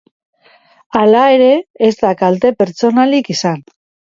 [0.99, 1.51] Hala ere,
[1.89, 3.63] ez da kalte pertsonalik izan.